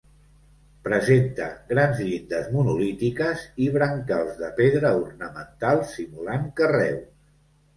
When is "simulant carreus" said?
6.01-7.07